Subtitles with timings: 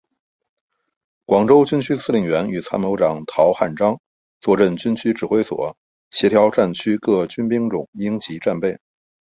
[1.27, 3.99] 广州军区司令员与参谋长陶汉章
[4.39, 5.77] 坐镇军区指挥所
[6.09, 8.79] 协调战区个军兵种应急战备。